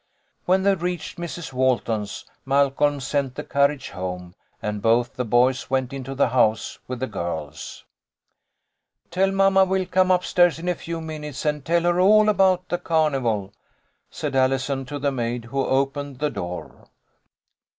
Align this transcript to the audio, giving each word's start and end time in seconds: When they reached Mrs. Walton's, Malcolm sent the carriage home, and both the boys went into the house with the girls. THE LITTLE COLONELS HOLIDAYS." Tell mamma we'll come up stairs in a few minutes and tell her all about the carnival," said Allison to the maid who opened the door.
When 0.45 0.63
they 0.63 0.73
reached 0.73 1.19
Mrs. 1.19 1.53
Walton's, 1.53 2.25
Malcolm 2.43 2.99
sent 2.99 3.35
the 3.35 3.43
carriage 3.43 3.91
home, 3.91 4.33
and 4.59 4.81
both 4.81 5.13
the 5.13 5.23
boys 5.23 5.69
went 5.69 5.93
into 5.93 6.15
the 6.15 6.29
house 6.29 6.79
with 6.87 6.99
the 7.01 7.05
girls. 7.05 7.83
THE 9.11 9.19
LITTLE 9.27 9.35
COLONELS 9.35 9.35
HOLIDAYS." 9.35 9.35
Tell 9.35 9.35
mamma 9.37 9.65
we'll 9.69 9.85
come 9.85 10.09
up 10.09 10.23
stairs 10.25 10.57
in 10.57 10.67
a 10.69 10.73
few 10.73 11.01
minutes 11.01 11.45
and 11.45 11.63
tell 11.63 11.83
her 11.83 11.99
all 11.99 12.29
about 12.29 12.67
the 12.69 12.79
carnival," 12.79 13.53
said 14.09 14.35
Allison 14.35 14.85
to 14.85 14.97
the 14.97 15.11
maid 15.11 15.45
who 15.45 15.63
opened 15.63 16.17
the 16.17 16.31
door. 16.31 16.87